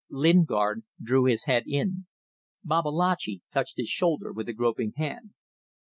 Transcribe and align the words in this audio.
Lingard 0.09 0.83
drew 0.99 1.25
his 1.25 1.43
head 1.43 1.65
in. 1.67 2.07
Babalatchi 2.63 3.43
touched 3.53 3.77
his 3.77 3.87
shoulder 3.89 4.33
with 4.33 4.49
a 4.49 4.53
groping 4.53 4.93
hand. 4.97 5.35